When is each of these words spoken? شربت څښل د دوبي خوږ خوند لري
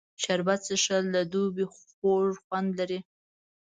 شربت 0.21 0.59
څښل 0.67 1.05
د 1.15 1.17
دوبي 1.31 1.65
خوږ 1.73 2.33
خوند 2.45 2.69
لري 2.79 2.99